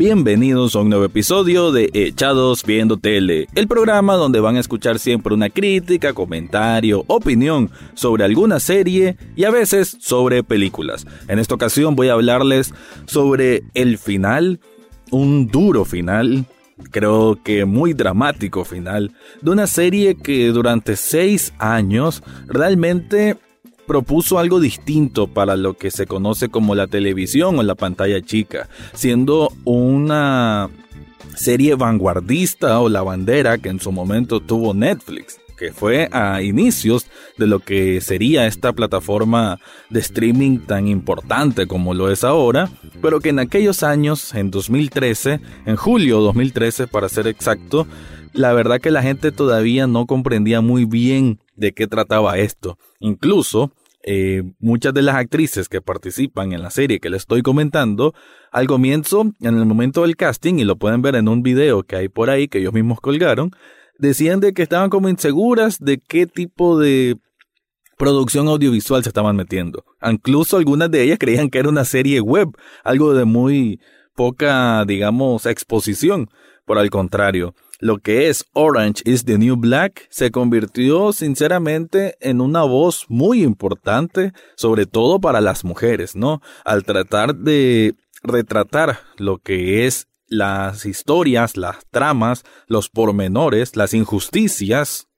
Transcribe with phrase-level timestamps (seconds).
[0.00, 4.98] Bienvenidos a un nuevo episodio de Echados Viendo Tele, el programa donde van a escuchar
[4.98, 11.06] siempre una crítica, comentario, opinión sobre alguna serie y a veces sobre películas.
[11.28, 12.72] En esta ocasión voy a hablarles
[13.04, 14.60] sobre el final,
[15.10, 16.46] un duro final,
[16.90, 23.36] creo que muy dramático final, de una serie que durante seis años realmente
[23.90, 28.68] propuso algo distinto para lo que se conoce como la televisión o la pantalla chica,
[28.94, 30.70] siendo una
[31.34, 37.06] serie vanguardista o la bandera que en su momento tuvo Netflix que fue a inicios
[37.36, 39.58] de lo que sería esta plataforma
[39.90, 42.70] de streaming tan importante como lo es ahora,
[43.02, 47.86] pero que en aquellos años, en 2013, en julio 2013 para ser exacto,
[48.32, 52.78] la verdad que la gente todavía no comprendía muy bien de qué trataba esto.
[53.00, 58.14] Incluso eh, muchas de las actrices que participan en la serie que les estoy comentando,
[58.50, 61.96] al comienzo, en el momento del casting, y lo pueden ver en un video que
[61.96, 63.50] hay por ahí que ellos mismos colgaron,
[63.98, 67.16] decían de que estaban como inseguras de qué tipo de
[67.98, 69.84] producción audiovisual se estaban metiendo.
[70.02, 72.48] Incluso algunas de ellas creían que era una serie web,
[72.82, 73.78] algo de muy
[74.14, 76.30] poca, digamos, exposición.
[76.64, 82.40] Por el contrario, lo que es Orange is the New Black se convirtió sinceramente en
[82.40, 86.40] una voz muy importante, sobre todo para las mujeres, ¿no?
[86.64, 95.08] Al tratar de retratar lo que es las historias, las tramas, los pormenores, las injusticias,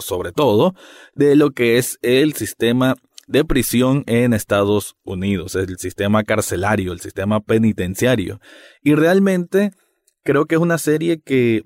[0.00, 0.74] sobre todo,
[1.14, 7.00] de lo que es el sistema de prisión en Estados Unidos, el sistema carcelario, el
[7.00, 8.40] sistema penitenciario.
[8.82, 9.70] Y realmente
[10.24, 11.62] creo que es una serie que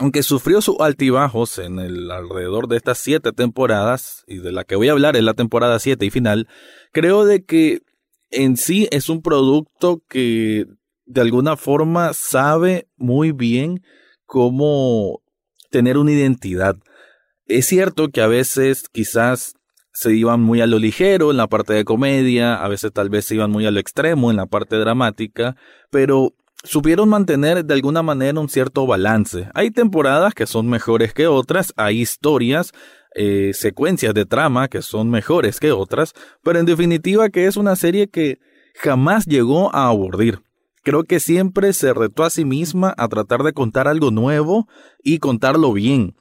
[0.00, 4.74] aunque sufrió sus altibajos en el alrededor de estas siete temporadas, y de la que
[4.74, 6.48] voy a hablar es la temporada siete y final,
[6.90, 7.82] creo de que
[8.30, 10.64] en sí es un producto que
[11.04, 13.82] de alguna forma sabe muy bien
[14.24, 15.20] cómo
[15.70, 16.76] tener una identidad.
[17.44, 19.52] Es cierto que a veces quizás
[19.92, 23.26] se iban muy a lo ligero en la parte de comedia, a veces tal vez
[23.26, 25.56] se iban muy a lo extremo en la parte dramática,
[25.90, 26.32] pero
[26.62, 29.48] supieron mantener de alguna manera un cierto balance.
[29.54, 32.72] Hay temporadas que son mejores que otras, hay historias,
[33.14, 37.76] eh, secuencias de trama que son mejores que otras, pero en definitiva que es una
[37.76, 38.38] serie que
[38.74, 40.42] jamás llegó a aburrir.
[40.82, 44.66] Creo que siempre se retó a sí misma a tratar de contar algo nuevo
[45.02, 46.16] y contarlo bien.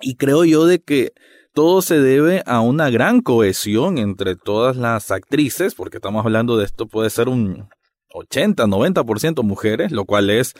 [0.00, 1.12] Y creo yo de que
[1.54, 6.64] todo se debe a una gran cohesión entre todas las actrices, porque estamos hablando de
[6.64, 7.68] esto, puede ser un
[8.14, 10.54] 80, 90% mujeres, lo cual es,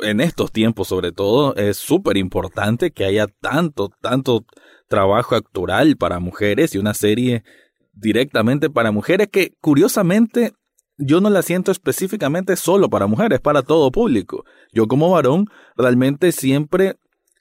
[0.00, 4.44] en estos tiempos sobre todo, es súper importante que haya tanto, tanto
[4.88, 7.44] trabajo actoral para mujeres y una serie
[7.92, 10.52] directamente para mujeres que curiosamente
[10.98, 14.44] yo no la siento específicamente solo para mujeres, para todo público.
[14.72, 16.96] Yo como varón realmente siempre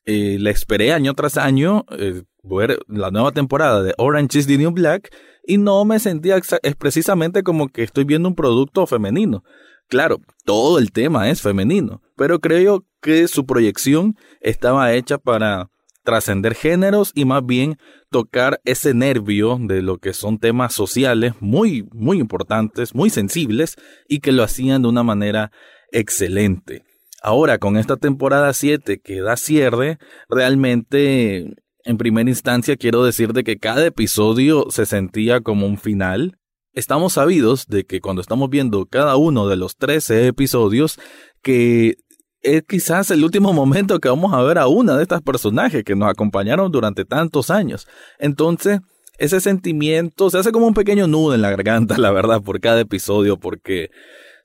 [0.08, 4.58] eh, la esperé año tras año eh, ver la nueva temporada de Orange is the
[4.58, 5.14] New Black
[5.46, 9.44] y no me sentía es precisamente como que estoy viendo un producto femenino.
[9.90, 15.70] Claro, todo el tema es femenino, pero creo que su proyección estaba hecha para
[16.04, 17.78] trascender géneros y más bien
[18.10, 23.76] tocar ese nervio de lo que son temas sociales muy, muy importantes, muy sensibles
[24.08, 25.52] y que lo hacían de una manera
[25.92, 26.87] excelente.
[27.22, 29.98] Ahora, con esta temporada 7 que da cierre,
[30.30, 36.38] realmente en primera instancia quiero decir de que cada episodio se sentía como un final.
[36.74, 41.00] Estamos sabidos de que cuando estamos viendo cada uno de los 13 episodios,
[41.42, 41.96] que
[42.42, 45.96] es quizás el último momento que vamos a ver a una de estas personajes que
[45.96, 47.88] nos acompañaron durante tantos años.
[48.20, 48.80] Entonces,
[49.18, 52.82] ese sentimiento se hace como un pequeño nudo en la garganta, la verdad, por cada
[52.82, 53.90] episodio, porque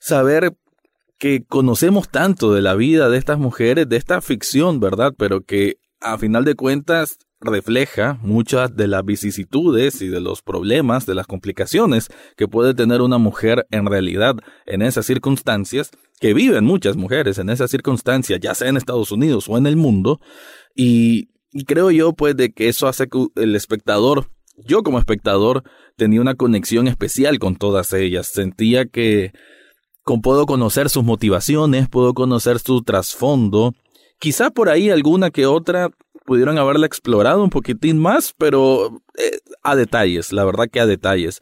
[0.00, 0.54] saber
[1.22, 5.14] que conocemos tanto de la vida de estas mujeres, de esta ficción, ¿verdad?
[5.16, 11.06] Pero que a final de cuentas refleja muchas de las vicisitudes y de los problemas,
[11.06, 14.34] de las complicaciones que puede tener una mujer en realidad
[14.66, 19.48] en esas circunstancias, que viven muchas mujeres en esas circunstancias, ya sea en Estados Unidos
[19.48, 20.20] o en el mundo,
[20.74, 21.28] y,
[21.68, 24.26] creo yo pues de que eso hace que el espectador,
[24.56, 25.62] yo como espectador,
[25.96, 29.30] tenía una conexión especial con todas ellas, sentía que
[30.22, 33.74] puedo conocer sus motivaciones, puedo conocer su trasfondo,
[34.18, 35.90] quizá por ahí alguna que otra
[36.24, 41.40] pudieron haberla explorado un poquitín más, pero eh, a detalles, la verdad que a detalles.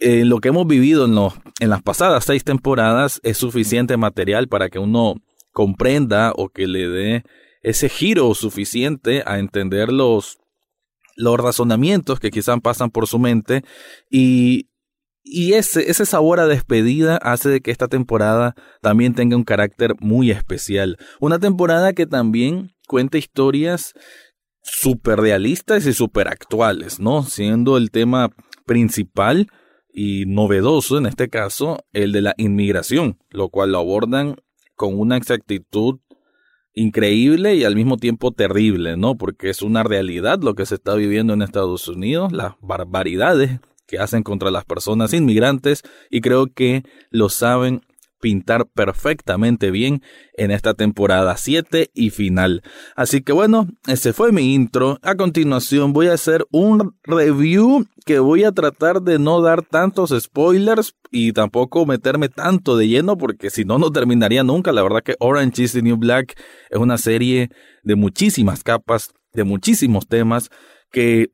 [0.00, 4.78] eh, lo que hemos vivido en, las pasadas seis temporadas es suficiente material para que
[4.78, 5.16] uno
[5.52, 7.24] comprenda o que le dé
[7.62, 10.38] ese giro suficiente a entender los,
[11.16, 13.64] los razonamientos que quizás pasan por su mente
[14.08, 14.68] y,
[15.30, 19.94] y ese, ese sabor a despedida hace de que esta temporada también tenga un carácter
[20.00, 20.96] muy especial.
[21.20, 23.92] Una temporada que también cuenta historias
[24.62, 27.22] súper realistas y súper actuales, ¿no?
[27.22, 28.30] Siendo el tema
[28.66, 29.48] principal
[29.92, 34.36] y novedoso en este caso el de la inmigración, lo cual lo abordan
[34.76, 36.00] con una exactitud
[36.72, 39.16] increíble y al mismo tiempo terrible, ¿no?
[39.16, 43.98] Porque es una realidad lo que se está viviendo en Estados Unidos, las barbaridades que
[43.98, 47.80] hacen contra las personas inmigrantes y creo que lo saben
[48.20, 50.02] pintar perfectamente bien
[50.34, 52.62] en esta temporada 7 y final.
[52.96, 54.98] Así que bueno, ese fue mi intro.
[55.02, 60.12] A continuación voy a hacer un review que voy a tratar de no dar tantos
[60.18, 64.72] spoilers y tampoco meterme tanto de lleno porque si no no terminaría nunca.
[64.72, 66.38] La verdad que Orange is the New Black
[66.70, 67.50] es una serie
[67.82, 70.50] de muchísimas capas, de muchísimos temas
[70.90, 71.30] que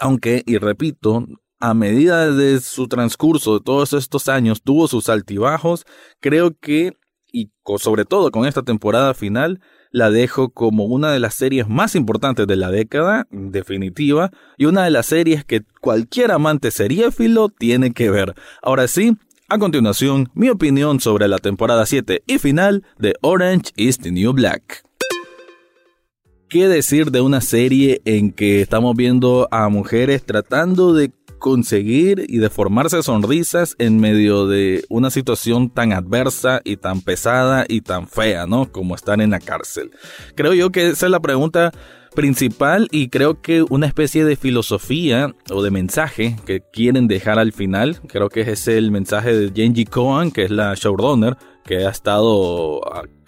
[0.00, 1.24] aunque, y repito,
[1.64, 5.86] a medida de su transcurso de todos estos años tuvo sus altibajos,
[6.20, 6.92] creo que,
[7.32, 11.94] y sobre todo con esta temporada final, la dejo como una de las series más
[11.94, 17.94] importantes de la década, definitiva, y una de las series que cualquier amante seriéfilo tiene
[17.94, 18.34] que ver.
[18.60, 19.16] Ahora sí,
[19.48, 24.34] a continuación, mi opinión sobre la temporada 7 y final de Orange is the New
[24.34, 24.82] Black.
[26.50, 32.38] ¿Qué decir de una serie en que estamos viendo a mujeres tratando de conseguir y
[32.38, 38.08] de formarse sonrisas en medio de una situación tan adversa y tan pesada y tan
[38.08, 38.70] fea, ¿no?
[38.70, 39.90] Como estar en la cárcel.
[40.34, 41.72] Creo yo que esa es la pregunta
[42.14, 47.52] principal y creo que una especie de filosofía o de mensaje que quieren dejar al
[47.52, 51.90] final, creo que es el mensaje de Genji Cohen, que es la showrunner, que ha
[51.90, 52.80] estado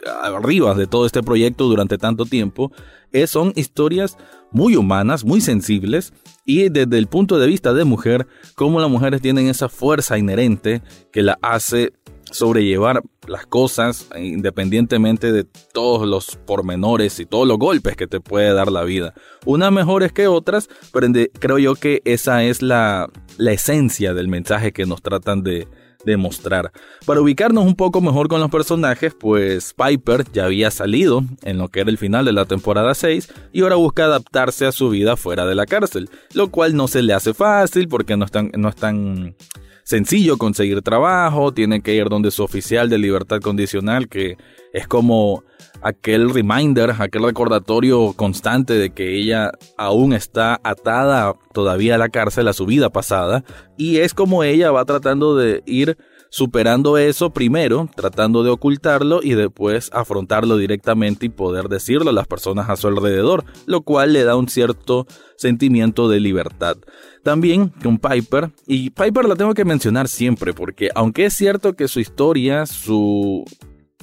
[0.07, 2.71] arriba de todo este proyecto durante tanto tiempo,
[3.13, 4.17] es, son historias
[4.57, 6.15] muy humanas, muy sensibles,
[6.47, 10.83] y desde el punto de vista de mujer, cómo las mujeres tienen esa fuerza inherente
[11.13, 11.93] que la hace
[12.31, 18.53] sobrellevar las cosas independientemente de todos los pormenores y todos los golpes que te puede
[18.55, 19.13] dar la vida.
[19.45, 21.07] Unas mejores que otras, pero
[21.39, 25.69] creo yo que esa es la, la esencia del mensaje que nos tratan de,
[26.07, 26.73] demostrar.
[27.05, 31.69] Para ubicarnos un poco mejor con los personajes, pues Piper ya había salido en lo
[31.69, 35.17] que era el final de la temporada 6 y ahora busca adaptarse a su vida
[35.17, 38.51] fuera de la cárcel, lo cual no se le hace fácil porque no es tan,
[38.57, 39.35] no es tan
[39.83, 44.37] sencillo conseguir trabajo, tiene que ir donde su oficial de libertad condicional que
[44.73, 45.45] es como
[45.87, 52.49] aquel reminder, aquel recordatorio constante de que ella aún está atada todavía a la cárcel,
[52.49, 53.45] a su vida pasada,
[53.77, 55.97] y es como ella va tratando de ir
[56.29, 62.27] superando eso primero, tratando de ocultarlo y después afrontarlo directamente y poder decirlo a las
[62.27, 65.07] personas a su alrededor, lo cual le da un cierto
[65.37, 66.79] sentimiento de libertad.
[67.23, 71.87] También con Piper, y Piper la tengo que mencionar siempre porque aunque es cierto que
[71.87, 73.45] su historia, su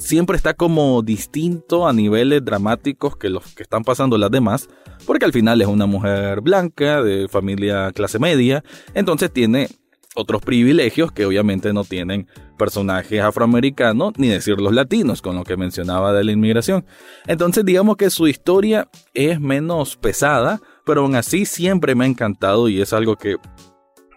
[0.03, 4.67] siempre está como distinto a niveles dramáticos que los que están pasando las demás,
[5.05, 8.63] porque al final es una mujer blanca, de familia clase media,
[8.93, 9.69] entonces tiene
[10.15, 12.27] otros privilegios que obviamente no tienen
[12.57, 16.85] personajes afroamericanos, ni decir los latinos, con lo que mencionaba de la inmigración.
[17.25, 22.67] Entonces digamos que su historia es menos pesada, pero aún así siempre me ha encantado
[22.67, 23.37] y es algo que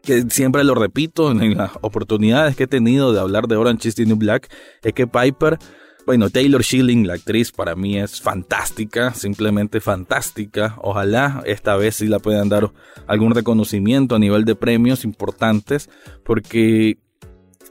[0.06, 3.94] que siempre lo repito en las oportunidades que he tenido de hablar de Orange is
[3.96, 4.48] the New Black,
[4.82, 5.58] es que Piper,
[6.06, 10.76] bueno, Taylor Schilling, la actriz, para mí es fantástica, simplemente fantástica.
[10.80, 12.70] Ojalá esta vez sí la puedan dar
[13.08, 15.90] algún reconocimiento a nivel de premios importantes,
[16.24, 16.98] porque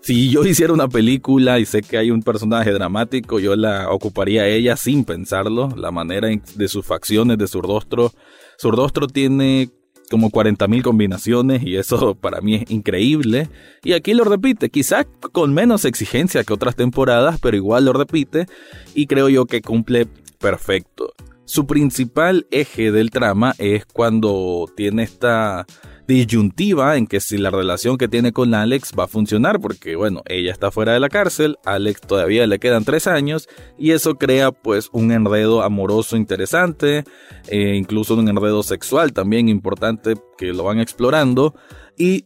[0.02, 4.42] si yo hiciera una película y sé que hay un personaje dramático, yo la ocuparía
[4.42, 5.70] a ella sin pensarlo.
[5.78, 8.12] La manera de sus facciones, de su rostro.
[8.58, 9.72] Su rostro tiene
[10.10, 13.50] como 40.000 combinaciones y eso para mí es increíble.
[13.84, 18.46] Y aquí lo repite, quizás con menos exigencia que otras temporadas, pero igual lo repite
[18.94, 20.08] y creo yo que cumple
[20.40, 21.14] perfecto.
[21.46, 25.68] Su principal eje del trama es cuando tiene esta
[26.08, 30.22] disyuntiva en que si la relación que tiene con Alex va a funcionar, porque bueno,
[30.26, 33.48] ella está fuera de la cárcel, Alex todavía le quedan tres años
[33.78, 37.04] y eso crea pues un enredo amoroso interesante,
[37.48, 41.56] e incluso un enredo sexual también importante que lo van explorando
[41.98, 42.26] y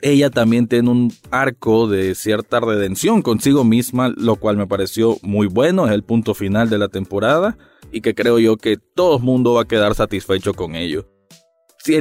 [0.00, 5.48] ella también tiene un arco de cierta redención consigo misma, lo cual me pareció muy
[5.48, 7.58] bueno, es el punto final de la temporada
[7.90, 11.17] y que creo yo que todo el mundo va a quedar satisfecho con ello.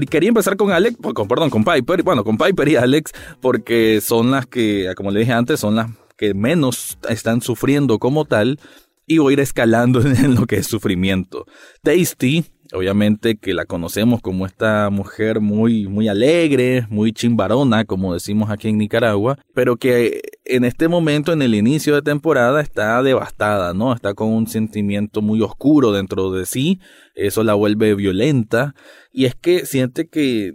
[0.09, 4.31] Quería empezar con Alex, con, perdón, con Piper, bueno, con Piper y Alex, porque son
[4.31, 8.59] las que, como le dije antes, son las que menos están sufriendo como tal,
[9.05, 11.45] y voy a ir escalando en lo que es sufrimiento.
[11.81, 18.49] Tasty, obviamente que la conocemos como esta mujer muy, muy alegre, muy chimbarona, como decimos
[18.49, 23.73] aquí en Nicaragua, pero que en este momento, en el inicio de temporada, está devastada,
[23.73, 23.93] ¿no?
[23.93, 26.79] Está con un sentimiento muy oscuro dentro de sí,
[27.15, 28.75] eso la vuelve violenta,
[29.11, 30.53] y es que siente que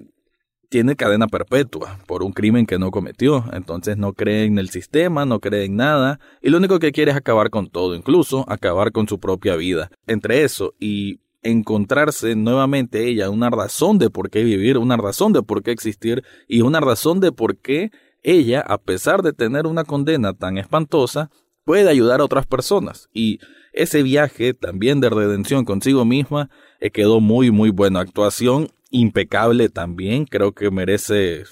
[0.72, 5.26] tiene cadena perpetua por un crimen que no cometió, entonces no cree en el sistema,
[5.26, 8.90] no cree en nada, y lo único que quiere es acabar con todo, incluso acabar
[8.90, 9.90] con su propia vida.
[10.06, 15.42] Entre eso y encontrarse nuevamente ella una razón de por qué vivir, una razón de
[15.42, 17.90] por qué existir y una razón de por qué
[18.22, 21.30] ella, a pesar de tener una condena tan espantosa,
[21.64, 23.08] puede ayudar a otras personas.
[23.12, 23.40] Y
[23.72, 27.98] ese viaje también de redención consigo misma eh, quedó muy, muy bueno.
[27.98, 31.44] Actuación impecable también, creo que merece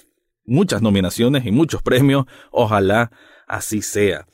[0.45, 2.25] muchas nominaciones y muchos premios.
[2.51, 3.11] Ojalá
[3.47, 4.27] así sea.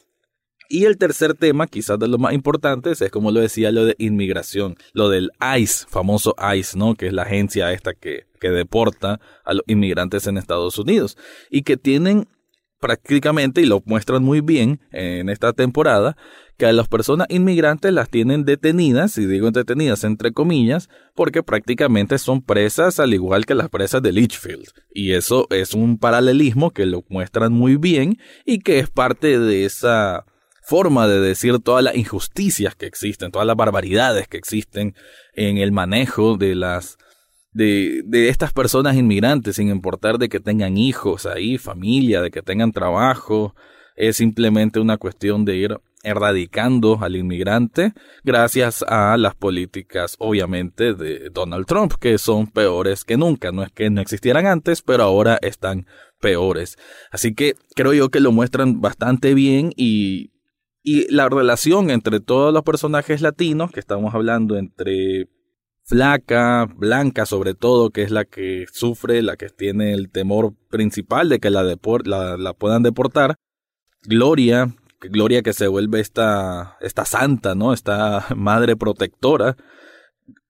[0.69, 3.95] Y el tercer tema, quizás de los más importantes, es como lo decía, lo de
[3.99, 6.95] inmigración, lo del ICE, famoso ICE, ¿no?
[6.95, 11.17] Que es la agencia esta que, que deporta a los inmigrantes en Estados Unidos
[11.49, 12.27] y que tienen
[12.79, 16.15] prácticamente, y lo muestran muy bien en esta temporada,
[16.57, 22.17] que a las personas inmigrantes las tienen detenidas, y digo detenidas entre comillas, porque prácticamente
[22.17, 24.69] son presas al igual que las presas de Litchfield.
[24.91, 29.65] Y eso es un paralelismo que lo muestran muy bien y que es parte de
[29.65, 30.25] esa
[30.67, 34.95] forma de decir todas las injusticias que existen, todas las barbaridades que existen
[35.31, 36.97] en el manejo de las
[37.53, 42.73] de, estas personas inmigrantes, sin importar de que tengan hijos ahí, familia, de que tengan
[42.73, 43.55] trabajo,
[43.95, 47.93] es simplemente una cuestión de ir erradicando al inmigrante
[48.25, 53.53] gracias a las políticas obviamente de Donald Trump que son peores que nunca.
[53.53, 55.87] No es que no existieran antes pero ahora están
[56.19, 56.77] peores.
[57.09, 60.31] Así que creo yo que lo muestran bastante bien y
[60.87, 65.27] y la relación entre todos los personajes latinos, que estamos hablando entre
[65.83, 71.27] Flaca, Blanca sobre todo, que es la que sufre, la que tiene el temor principal
[71.27, 73.35] de que la, la, puedan deportar,
[74.03, 77.73] Gloria, Gloria que se vuelve esta, esta santa, ¿no?
[77.73, 79.57] Esta madre protectora.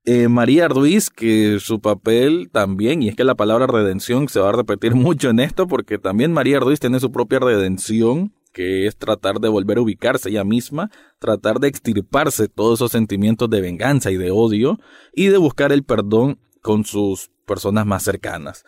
[0.06, 4.50] Eh, María Ruiz, que su papel también, y es que la palabra redención se va
[4.50, 8.98] a repetir mucho en esto, porque también María Ruiz tiene su propia redención que es
[8.98, 14.10] tratar de volver a ubicarse ella misma, tratar de extirparse todos esos sentimientos de venganza
[14.10, 14.80] y de odio
[15.14, 18.66] y de buscar el perdón con sus personas más cercanas.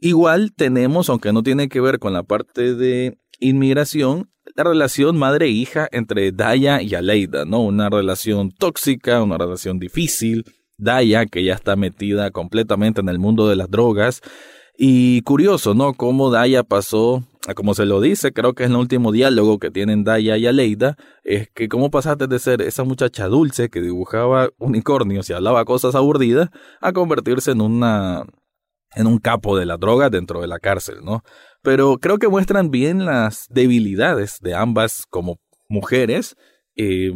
[0.00, 5.88] Igual tenemos, aunque no tiene que ver con la parte de inmigración, la relación madre-hija
[5.92, 7.60] entre Daya y Aleida, ¿no?
[7.60, 10.46] Una relación tóxica, una relación difícil.
[10.78, 14.22] Daya, que ya está metida completamente en el mundo de las drogas.
[14.78, 15.92] Y curioso, ¿no?
[15.92, 17.24] Cómo Daya pasó
[17.54, 20.96] como se lo dice, creo que es el último diálogo que tienen Daya y Aleida,
[21.24, 25.94] es que cómo pasaste de ser esa muchacha dulce que dibujaba unicornios y hablaba cosas
[25.94, 26.50] aburridas
[26.80, 28.24] a convertirse en una
[28.94, 31.22] en un capo de la droga dentro de la cárcel, ¿no?
[31.62, 35.38] Pero creo que muestran bien las debilidades de ambas como
[35.68, 36.36] mujeres.
[36.74, 37.12] Eh,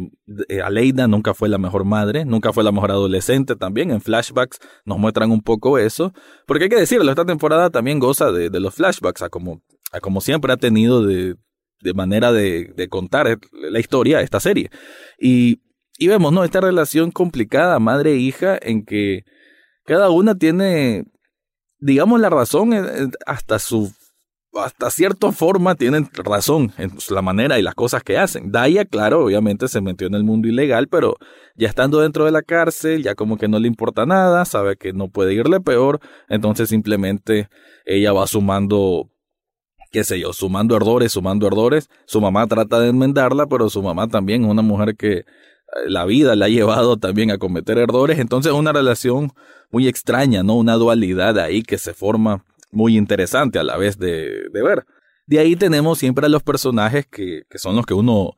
[0.63, 3.91] Aleida nunca fue la mejor madre, nunca fue la mejor adolescente también.
[3.91, 6.13] En flashbacks nos muestran un poco eso.
[6.45, 9.61] Porque hay que decirlo, esta temporada también goza de los flashbacks, a como
[10.01, 11.35] como siempre ha tenido de,
[11.81, 14.69] de manera de, de, contar la historia esta serie.
[15.19, 15.61] Y,
[15.97, 16.43] y vemos, ¿no?
[16.43, 19.23] Esta relación complicada, madre-hija, e en que
[19.85, 21.05] cada una tiene,
[21.79, 22.73] digamos, la razón
[23.25, 23.91] hasta su
[24.55, 28.51] hasta cierta forma tienen razón en la manera y las cosas que hacen.
[28.51, 31.15] Daya, claro, obviamente se metió en el mundo ilegal, pero
[31.55, 34.93] ya estando dentro de la cárcel, ya como que no le importa nada, sabe que
[34.93, 37.49] no puede irle peor, entonces simplemente
[37.85, 39.09] ella va sumando
[39.93, 41.87] qué sé yo, sumando ardores, sumando ardores.
[42.05, 45.23] Su mamá trata de enmendarla, pero su mamá también es una mujer que eh,
[45.87, 48.17] la vida la ha llevado también a cometer errores.
[48.17, 49.31] Entonces es una relación
[49.69, 50.55] muy extraña, ¿no?
[50.55, 54.83] Una dualidad ahí que se forma muy interesante a la vez de, de ver.
[55.27, 58.31] De ahí tenemos siempre a los personajes que, que son los que uno,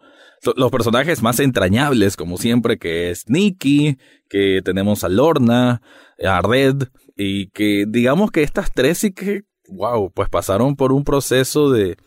[0.58, 3.98] los personajes más entrañables, como siempre, que es Nikki,
[4.30, 5.82] que tenemos a Lorna,
[6.22, 11.04] a Red, y que digamos que estas tres sí que wow, pues pasaron por un
[11.04, 11.98] proceso de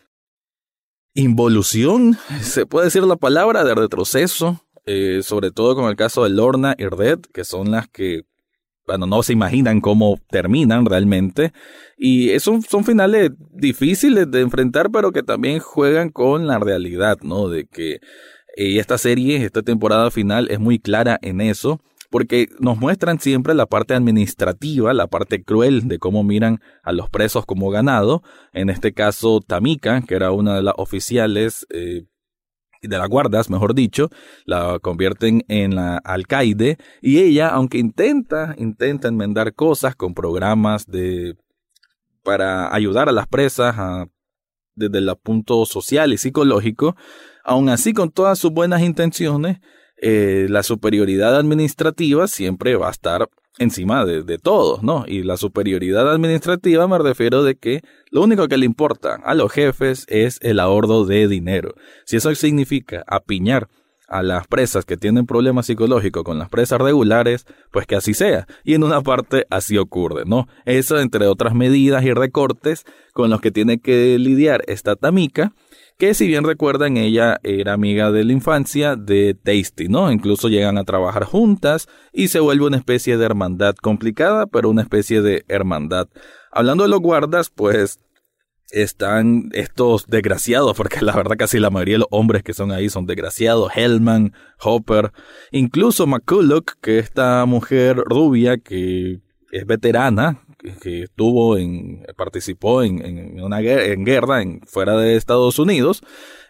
[1.13, 6.29] involución, se puede decir la palabra, de retroceso, eh, sobre todo con el caso de
[6.29, 8.23] Lorna y Red, que son las que,
[8.85, 11.53] bueno, no se imaginan cómo terminan realmente.
[11.97, 17.49] Y esos son finales difíciles de enfrentar, pero que también juegan con la realidad, ¿no?
[17.49, 17.99] De que
[18.57, 23.53] eh, esta serie, esta temporada final es muy clara en eso porque nos muestran siempre
[23.53, 28.23] la parte administrativa, la parte cruel de cómo miran a los presos como ganado.
[28.51, 32.05] En este caso, Tamika, que era una de las oficiales eh,
[32.81, 34.09] de las guardas, mejor dicho,
[34.45, 41.35] la convierten en la alcaide y ella, aunque intenta, intenta enmendar cosas con programas de
[42.23, 43.75] para ayudar a las presas
[44.75, 46.95] desde el punto social y psicológico,
[47.43, 49.59] aún así con todas sus buenas intenciones,
[50.01, 55.03] eh, la superioridad administrativa siempre va a estar encima de, de todos, ¿no?
[55.07, 59.51] Y la superioridad administrativa me refiero de que lo único que le importa a los
[59.51, 61.75] jefes es el ahorro de dinero.
[62.05, 63.67] Si eso significa apiñar
[64.09, 68.47] a las presas que tienen problemas psicológicos con las presas regulares, pues que así sea.
[68.63, 70.47] Y en una parte así ocurre, ¿no?
[70.65, 75.53] Eso entre otras medidas y recortes con los que tiene que lidiar esta Tamika,
[75.99, 80.13] que si bien recuerdan, ella era amiga de la infancia de Tasty, ¿no?
[80.13, 84.81] Incluso llegan a trabajar juntas y se vuelve una especie de hermandad complicada, pero una
[84.81, 86.07] especie de hermandad.
[86.53, 87.99] Hablando de los guardas, pues
[88.71, 92.89] están estos desgraciados, porque la verdad casi la mayoría de los hombres que son ahí
[92.89, 95.11] son desgraciados, Hellman, Hopper,
[95.51, 99.19] incluso McCulloch, que esta mujer rubia que
[99.51, 100.39] es veterana,
[100.81, 106.01] que estuvo en, participó en, en una en guerra en, fuera de Estados Unidos,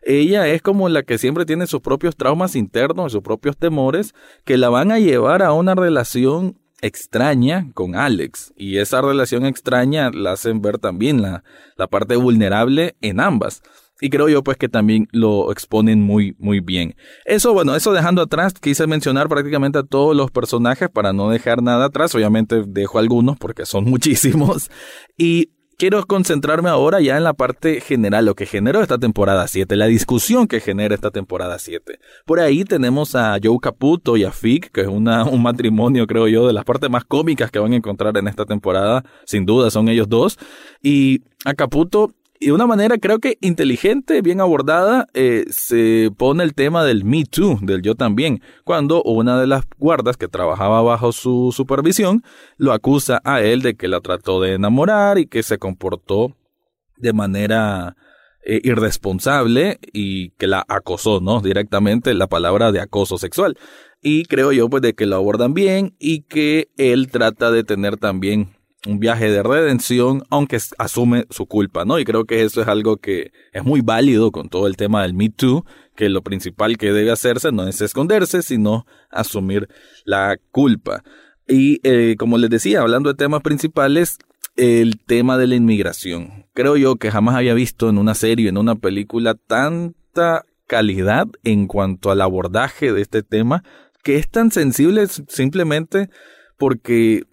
[0.02, 4.14] ella es como la que siempre tiene sus propios traumas internos, sus propios temores,
[4.46, 10.12] que la van a llevar a una relación extraña con Alex y esa relación extraña
[10.12, 11.44] la hacen ver también la,
[11.76, 13.62] la parte vulnerable en ambas.
[14.02, 16.96] Y creo yo pues que también lo exponen muy muy bien.
[17.26, 21.62] Eso bueno, eso dejando atrás, quise mencionar prácticamente a todos los personajes para no dejar
[21.62, 22.16] nada atrás.
[22.16, 24.70] Obviamente dejo algunos porque son muchísimos.
[25.18, 29.78] Y quiero concentrarme ahora ya en la parte general, lo que generó esta temporada 7,
[29.78, 32.00] la discusión que genera esta temporada 7.
[32.26, 36.28] Por ahí tenemos a Joe Caputo y a Fig, que es una, un matrimonio, creo
[36.28, 39.06] yo, de las partes más cómicas que van a encontrar en esta temporada.
[39.26, 40.38] Sin duda son ellos dos.
[40.84, 46.44] Y a Caputo y de una manera creo que inteligente, bien abordada, eh, se pone
[46.44, 50.82] el tema del Me Too, del yo también, cuando una de las guardas que trabajaba
[50.82, 52.24] bajo su supervisión
[52.58, 56.38] lo acusa a él de que la trató de enamorar y que se comportó
[56.96, 57.98] de manera
[58.46, 61.42] eh, irresponsable y que la acosó, ¿no?
[61.42, 63.58] Directamente la palabra de acoso sexual.
[64.02, 67.98] Y creo yo pues de que lo abordan bien y que él trata de tener
[67.98, 72.00] también un viaje de redención, aunque asume su culpa, ¿no?
[72.00, 75.14] Y creo que eso es algo que es muy válido con todo el tema del
[75.14, 75.66] Me Too,
[75.96, 79.68] que lo principal que debe hacerse no es esconderse, sino asumir
[80.06, 81.04] la culpa.
[81.48, 84.18] Y eh, como les decía, hablando de temas principales,
[84.56, 86.46] el tema de la inmigración.
[86.54, 91.68] Creo yo que jamás había visto en una serie, en una película, tanta calidad en
[91.68, 93.64] cuanto al abordaje de este tema,
[94.04, 96.10] que es tan sensible simplemente
[96.58, 97.24] porque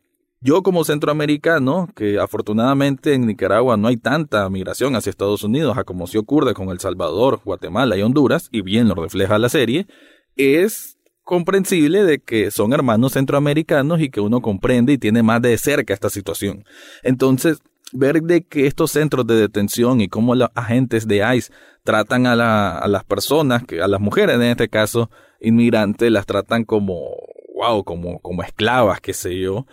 [0.46, 5.82] yo como centroamericano, que afortunadamente en Nicaragua no hay tanta migración hacia Estados Unidos a
[5.82, 9.88] como se ocurre con El Salvador, Guatemala y Honduras, y bien lo refleja la serie,
[10.37, 15.59] es comprensible de que son hermanos centroamericanos y que uno comprende y tiene más de
[15.59, 16.64] cerca esta situación.
[17.02, 17.59] Entonces,
[17.92, 22.78] ver de que estos centros de detención y cómo los agentes de ICE tratan a,
[22.78, 27.16] a las personas, que, a las mujeres en este caso, inmigrantes, las tratan como,
[27.56, 29.66] wow, como, como esclavas, qué sé yo,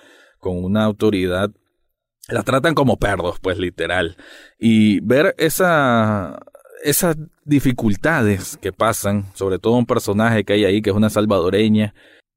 [0.43, 1.49] con una autoridad,
[2.27, 4.17] la tratan como perros, pues literal.
[4.60, 6.39] Y ver esa,
[6.84, 11.95] esas dificultades que pasan, sobre todo un personaje que hay ahí que es una salvadoreña,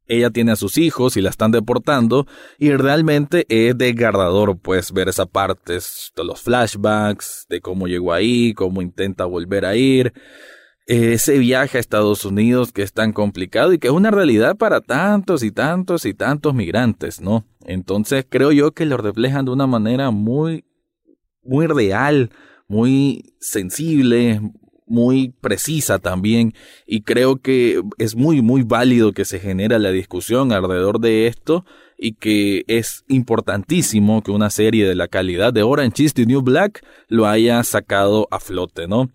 [0.09, 2.27] ella tiene a sus hijos y la están deportando
[2.59, 5.79] y realmente es desgarrador pues ver esa parte
[6.17, 10.13] los flashbacks, de cómo llegó ahí, cómo intenta volver a ir,
[10.87, 14.81] ese viaje a Estados Unidos que es tan complicado y que es una realidad para
[14.81, 17.45] tantos y tantos y tantos migrantes, ¿no?
[17.65, 20.65] Entonces creo yo que lo reflejan de una manera muy,
[21.43, 22.31] muy real,
[22.69, 24.41] muy sensible,
[24.87, 26.55] muy precisa también
[26.87, 31.65] y creo que es muy muy válido que se genera la discusión alrededor de esto
[31.99, 36.43] y que es importantísimo que una serie de la calidad de Orange is the New
[36.43, 39.11] Black lo haya sacado a flote, ¿no?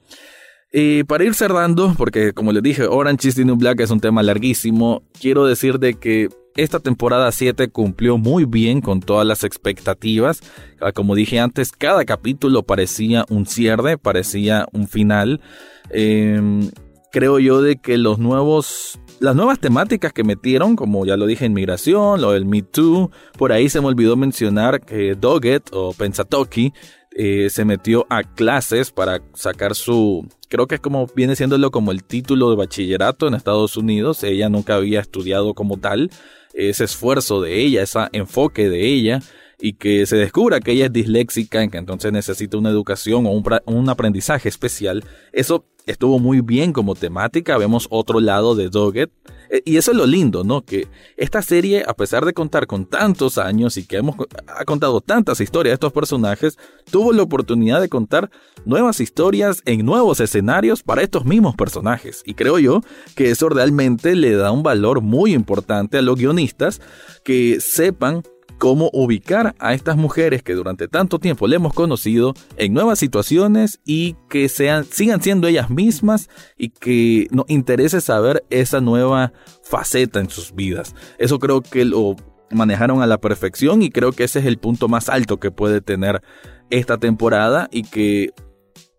[0.73, 3.99] Y para ir cerrando, porque como les dije, Orange is the New Black es un
[3.99, 9.43] tema larguísimo, quiero decir de que esta temporada 7 cumplió muy bien con todas las
[9.43, 10.41] expectativas.
[10.79, 15.41] Ah, como dije antes, cada capítulo parecía un cierre, parecía un final.
[15.89, 16.69] Em,
[17.11, 21.45] creo yo de que los nuevos las nuevas temáticas que metieron, como ya lo dije,
[21.45, 26.73] inmigración, lo del Me Too, por ahí se me olvidó mencionar que Doggett o Pensatoki
[27.13, 31.91] eh, se metió a clases para sacar su, creo que es como viene siéndolo como
[31.91, 34.23] el título de bachillerato en Estados Unidos.
[34.23, 36.09] Ella nunca había estudiado como tal.
[36.53, 39.21] Ese esfuerzo de ella, ese enfoque de ella
[39.61, 43.89] y que se descubra que ella es disléxica, que entonces necesita una educación o un,
[43.89, 47.57] aprendizaje especial, eso estuvo muy bien como temática.
[47.57, 49.11] Vemos otro lado de Doggett.
[49.49, 50.61] Eh, y eso es lo lindo, ¿no?
[50.61, 54.15] Que esta serie, a pesar de contar con tantos años y que hemos
[54.47, 56.57] ha contado tantas historias de estos personajes,
[56.89, 58.31] tuvo la oportunidad de contar
[58.65, 62.23] nuevas historias en nuevos escenarios para estos mismos personajes.
[62.25, 62.81] Y creo yo
[63.15, 66.81] que eso realmente le da un valor muy importante a los guionistas
[67.23, 68.23] que sepan
[68.61, 73.79] cómo ubicar a estas mujeres que durante tanto tiempo le hemos conocido en nuevas situaciones
[73.85, 80.19] y que sean, sigan siendo ellas mismas y que nos interese saber esa nueva faceta
[80.19, 80.93] en sus vidas.
[81.17, 82.15] Eso creo que lo
[82.51, 85.81] manejaron a la perfección y creo que ese es el punto más alto que puede
[85.81, 86.21] tener
[86.69, 88.29] esta temporada y que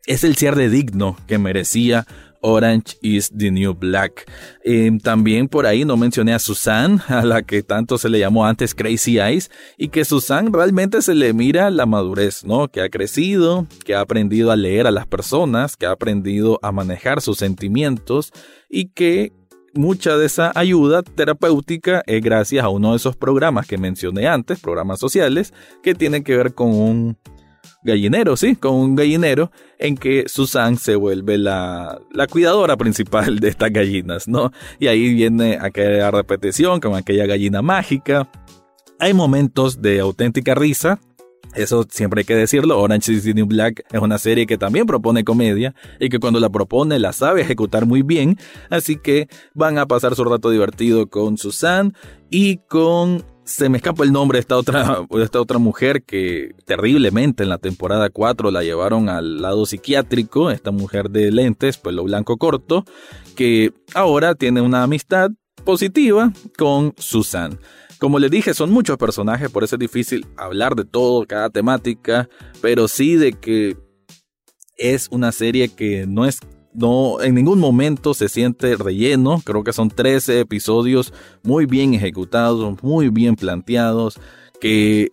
[0.06, 2.04] es el cierre digno que merecía
[2.42, 4.30] Orange is the New Black.
[4.64, 8.44] Em, también por ahí no mencioné a Susan, a la que tanto se le llamó
[8.46, 12.68] antes Crazy Eyes, y que Susan realmente se le mira la madurez, ¿no?
[12.68, 16.72] Que ha crecido, que ha aprendido a leer a las personas, que ha aprendido a
[16.72, 18.32] manejar sus sentimientos
[18.68, 19.32] y que
[19.74, 24.60] mucha de esa ayuda terapéutica es gracias a uno de esos programas que mencioné antes,
[24.60, 25.52] programas sociales,
[25.82, 27.16] que tienen que ver con un
[27.82, 33.48] gallinero, sí, con un gallinero en que Susan se vuelve la, la cuidadora principal de
[33.48, 34.52] estas gallinas, ¿no?
[34.78, 38.30] Y ahí viene aquella repetición con aquella gallina mágica.
[38.98, 41.00] Hay momentos de auténtica risa,
[41.54, 42.80] eso siempre hay que decirlo.
[42.80, 46.40] Orange is the New Black es una serie que también propone comedia y que cuando
[46.40, 48.38] la propone la sabe ejecutar muy bien.
[48.70, 51.94] Así que van a pasar su rato divertido con Susan
[52.30, 57.42] y con se me escapa el nombre de esta otra, esta otra mujer que terriblemente
[57.42, 62.38] en la temporada 4 la llevaron al lado psiquiátrico, esta mujer de lentes, pelo blanco
[62.38, 62.84] corto,
[63.36, 65.30] que ahora tiene una amistad
[65.64, 67.58] positiva con Susan.
[67.98, 72.28] Como les dije, son muchos personajes, por eso es difícil hablar de todo, cada temática,
[72.60, 73.76] pero sí de que
[74.76, 76.40] es una serie que no es
[76.74, 79.40] no en ningún momento se siente relleno.
[79.44, 84.18] Creo que son 13 episodios muy bien ejecutados, muy bien planteados,
[84.60, 85.10] que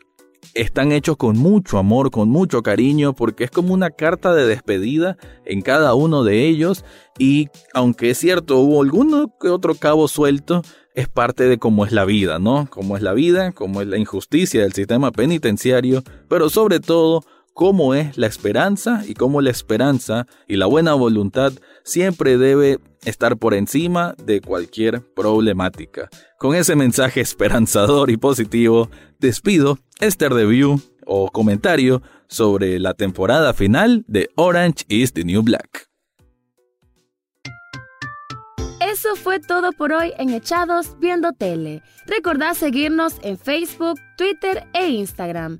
[0.53, 5.17] están hechos con mucho amor, con mucho cariño, porque es como una carta de despedida
[5.45, 6.85] en cada uno de ellos.
[7.17, 10.61] Y aunque es cierto, hubo alguno que otro cabo suelto,
[10.95, 12.67] es parte de cómo es la vida, ¿no?
[12.69, 17.93] Cómo es la vida, cómo es la injusticia del sistema penitenciario, pero sobre todo cómo
[17.93, 23.53] es la esperanza y cómo la esperanza y la buena voluntad siempre debe estar por
[23.53, 26.09] encima de cualquier problemática.
[26.37, 34.05] Con ese mensaje esperanzador y positivo, despido este review o comentario sobre la temporada final
[34.07, 35.89] de Orange is the New Black.
[38.91, 41.83] Eso fue todo por hoy en Echados Viendo Tele.
[42.07, 45.59] Recordad seguirnos en Facebook, Twitter e Instagram.